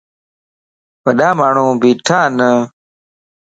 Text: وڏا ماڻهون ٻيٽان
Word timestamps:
وڏا 1.03 1.29
ماڻهون 1.39 1.75
ٻيٽان 1.81 2.33